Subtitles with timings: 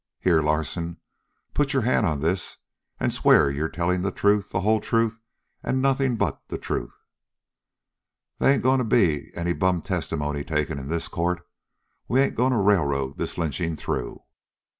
[0.19, 0.97] Here, Larsen,
[1.53, 2.57] put your hand on this
[2.99, 5.19] and swear you're telling the truth, the whole truth,
[5.61, 6.95] and nothing but the truth.
[8.39, 11.45] They ain't going to be any bum testimony taken in this court.
[12.07, 14.23] We ain't going to railroad this lynching through."